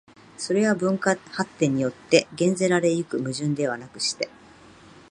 [0.35, 4.29] それは文化発展によって減ぜられ行く矛盾ではなくして、